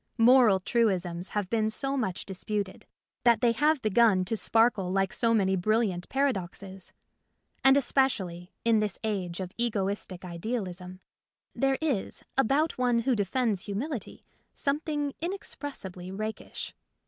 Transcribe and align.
Moral 0.17 0.59
truisms 0.59 1.29
have 1.29 1.47
been 1.47 1.69
so 1.69 1.95
much 1.95 2.25
disputed 2.25 2.87
that 3.23 3.39
they 3.41 3.51
have 3.51 3.83
begun 3.83 4.25
to 4.25 4.35
sparkle 4.35 4.91
like 4.91 5.13
so 5.13 5.31
many 5.31 5.55
brilliant 5.55 6.09
paradoxes. 6.09 6.91
And 7.63 7.77
especially 7.77 8.51
(in 8.65 8.79
this 8.79 8.97
age 9.03 9.39
of 9.39 9.51
egoistic 9.59 10.25
idealism) 10.25 11.01
there 11.53 11.77
is 11.81 12.23
about 12.35 12.79
one 12.79 13.01
who 13.01 13.15
defends 13.15 13.65
humility 13.65 14.25
something 14.55 15.13
inexpressibly 15.21 16.09
rakish. 16.11 16.73